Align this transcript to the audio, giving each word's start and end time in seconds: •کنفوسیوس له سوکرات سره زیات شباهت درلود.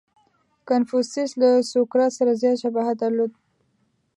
•کنفوسیوس 0.67 1.31
له 1.41 1.49
سوکرات 1.71 2.11
سره 2.19 2.31
زیات 2.41 2.57
شباهت 2.63 2.95
درلود. 3.03 3.31